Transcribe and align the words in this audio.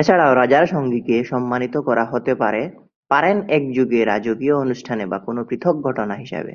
এছাড়াও, 0.00 0.32
রাজার 0.34 0.64
সঙ্গীকে 0.66 1.16
সম্মানিত 1.24 1.74
করা 1.78 2.04
হতে 2.04 2.32
পারে 2.34 2.62
পারেন 3.10 3.36
একযোগে 3.48 4.00
রাজকীয় 4.04 4.54
অনুষ্ঠানে 4.56 5.04
বা 5.06 5.18
কোনো 5.18 5.40
পৃথক 5.48 5.74
ঘটনা 5.82 6.14
হিসাবে। 6.14 6.52